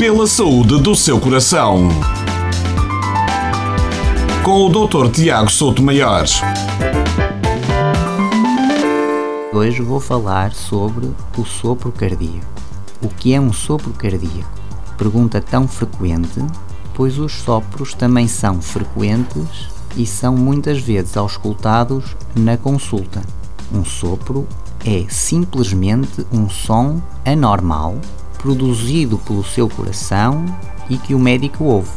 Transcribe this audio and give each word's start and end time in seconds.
Pela 0.00 0.26
saúde 0.26 0.80
do 0.80 0.96
seu 0.96 1.20
coração. 1.20 1.90
Com 4.42 4.64
o 4.64 4.86
Dr. 4.86 5.10
Tiago 5.10 5.50
Souto 5.50 5.82
Maior. 5.82 6.24
Hoje 9.52 9.82
vou 9.82 10.00
falar 10.00 10.54
sobre 10.54 11.10
o 11.36 11.44
sopro 11.44 11.92
cardíaco. 11.92 12.46
O 13.02 13.08
que 13.08 13.34
é 13.34 13.38
um 13.38 13.52
sopro 13.52 13.92
cardíaco? 13.92 14.50
Pergunta 14.96 15.38
tão 15.38 15.68
frequente, 15.68 16.40
pois 16.94 17.18
os 17.18 17.32
sopros 17.32 17.92
também 17.92 18.26
são 18.26 18.62
frequentes 18.62 19.68
e 19.98 20.06
são 20.06 20.34
muitas 20.34 20.80
vezes 20.80 21.14
auscultados 21.18 22.16
na 22.34 22.56
consulta. 22.56 23.20
Um 23.70 23.84
sopro 23.84 24.48
é 24.82 25.04
simplesmente 25.10 26.26
um 26.32 26.48
som 26.48 27.02
anormal 27.22 27.98
produzido 28.40 29.18
pelo 29.18 29.44
seu 29.44 29.68
coração 29.68 30.44
e 30.88 30.96
que 30.96 31.14
o 31.14 31.18
médico 31.18 31.64
ouve. 31.64 31.90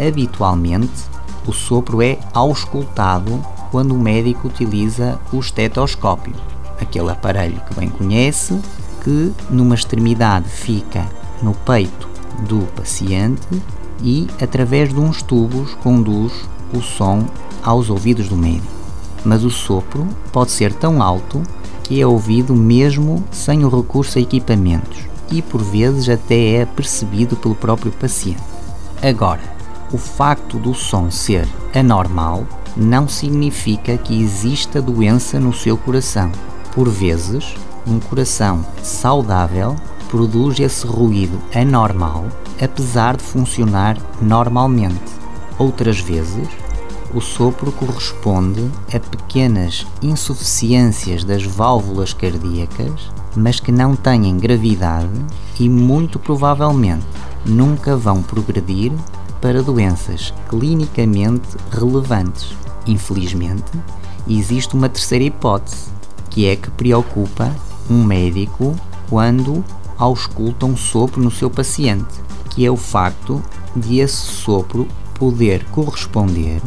Habitualmente, 0.00 1.04
o 1.46 1.52
sopro 1.52 2.02
é 2.02 2.18
auscultado 2.32 3.44
quando 3.70 3.94
o 3.94 3.98
médico 3.98 4.48
utiliza 4.48 5.20
o 5.32 5.38
estetoscópio, 5.38 6.34
aquele 6.80 7.10
aparelho 7.10 7.60
que 7.68 7.74
bem 7.74 7.88
conhece, 7.88 8.58
que 9.02 9.32
numa 9.50 9.74
extremidade 9.74 10.48
fica 10.48 11.06
no 11.42 11.52
peito 11.52 12.08
do 12.48 12.60
paciente 12.72 13.46
e 14.02 14.26
através 14.40 14.88
de 14.88 14.98
uns 14.98 15.22
tubos 15.22 15.74
conduz 15.74 16.32
o 16.72 16.80
som 16.80 17.26
aos 17.62 17.90
ouvidos 17.90 18.28
do 18.28 18.36
médico. 18.36 18.72
Mas 19.24 19.44
o 19.44 19.50
sopro 19.50 20.06
pode 20.32 20.50
ser 20.50 20.72
tão 20.72 21.02
alto 21.02 21.42
que 21.82 22.00
é 22.00 22.06
ouvido 22.06 22.54
mesmo 22.54 23.22
sem 23.30 23.64
o 23.64 23.68
recurso 23.68 24.18
a 24.18 24.22
equipamentos 24.22 25.13
e 25.30 25.42
por 25.42 25.62
vezes 25.62 26.08
até 26.08 26.56
é 26.56 26.66
percebido 26.66 27.36
pelo 27.36 27.54
próprio 27.54 27.92
paciente. 27.92 28.42
Agora, 29.02 29.42
o 29.92 29.98
facto 29.98 30.58
do 30.58 30.74
som 30.74 31.10
ser 31.10 31.46
anormal 31.74 32.46
não 32.76 33.08
significa 33.08 33.96
que 33.96 34.20
exista 34.20 34.82
doença 34.82 35.38
no 35.38 35.52
seu 35.52 35.76
coração. 35.76 36.30
Por 36.74 36.88
vezes, 36.88 37.54
um 37.86 38.00
coração 38.00 38.64
saudável 38.82 39.76
produz 40.08 40.58
esse 40.58 40.86
ruído 40.86 41.38
anormal, 41.54 42.26
apesar 42.60 43.16
de 43.16 43.22
funcionar 43.22 43.96
normalmente. 44.20 45.12
Outras 45.58 46.00
vezes, 46.00 46.48
o 47.12 47.20
sopro 47.20 47.70
corresponde 47.72 48.70
a 48.92 48.98
pequenas 48.98 49.86
insuficiências 50.00 51.24
das 51.24 51.44
válvulas 51.44 52.12
cardíacas, 52.12 53.12
mas 53.36 53.60
que 53.60 53.70
não 53.70 53.94
têm 53.94 54.36
gravidade 54.38 55.10
e 55.58 55.68
muito 55.68 56.18
provavelmente 56.18 57.06
nunca 57.44 57.96
vão 57.96 58.22
progredir 58.22 58.92
para 59.40 59.62
doenças 59.62 60.32
clinicamente 60.48 61.48
relevantes. 61.70 62.54
Infelizmente, 62.86 63.70
existe 64.26 64.74
uma 64.74 64.88
terceira 64.88 65.24
hipótese, 65.24 65.88
que 66.30 66.46
é 66.46 66.56
que 66.56 66.70
preocupa 66.70 67.54
um 67.88 68.02
médico 68.02 68.74
quando 69.08 69.64
ausculta 69.98 70.66
um 70.66 70.76
sopro 70.76 71.22
no 71.22 71.30
seu 71.30 71.50
paciente, 71.50 72.14
que 72.50 72.64
é 72.64 72.70
o 72.70 72.76
facto 72.76 73.42
de 73.76 73.98
esse 73.98 74.16
sopro 74.16 74.88
poder 75.14 75.64
corresponder 75.66 76.60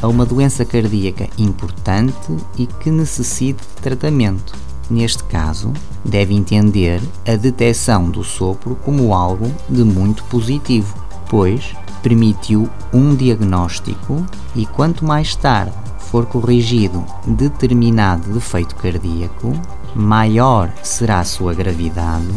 a 0.00 0.08
uma 0.08 0.26
doença 0.26 0.64
cardíaca 0.64 1.28
importante 1.38 2.36
e 2.56 2.66
que 2.66 2.90
necessite 2.90 3.60
de 3.60 3.82
tratamento. 3.82 4.54
Neste 4.90 5.24
caso, 5.24 5.72
deve 6.04 6.34
entender 6.34 7.00
a 7.26 7.36
detecção 7.36 8.10
do 8.10 8.22
sopro 8.22 8.76
como 8.84 9.14
algo 9.14 9.50
de 9.68 9.82
muito 9.82 10.24
positivo, 10.24 10.94
pois 11.28 11.74
permitiu 12.02 12.68
um 12.92 13.14
diagnóstico 13.14 14.24
e 14.54 14.66
quanto 14.66 15.06
mais 15.06 15.34
tarde 15.34 15.72
for 15.98 16.26
corrigido 16.26 17.04
determinado 17.26 18.30
defeito 18.30 18.76
cardíaco, 18.76 19.52
maior 19.94 20.70
será 20.82 21.20
a 21.20 21.24
sua 21.24 21.54
gravidade 21.54 22.28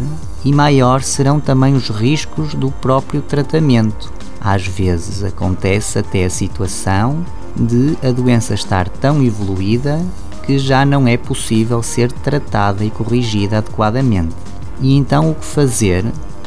e 0.46 0.54
maior 0.54 1.04
serão 1.04 1.40
também 1.40 1.76
os 1.76 1.90
riscos 1.90 2.54
do 2.54 2.72
próprio 2.72 3.22
tratamento. 3.22 4.12
Às 4.40 4.66
vezes 4.66 5.24
acontece 5.24 6.00
até 6.00 6.24
a 6.24 6.30
situação 6.30 7.26
de 7.60 7.98
a 8.08 8.12
doença 8.12 8.54
estar 8.54 8.88
tão 8.88 9.24
evoluída 9.24 10.00
que 10.46 10.58
já 10.58 10.86
não 10.86 11.08
é 11.08 11.18
possível 11.18 11.82
ser 11.84 12.12
tratada 12.12 12.86
e 12.86 12.90
corrigida 12.92 13.58
adequadamente. 13.58 14.36
E 14.80 14.96
então 14.96 15.32
o 15.32 15.36
que 15.36 15.46
fazer 15.46 16.06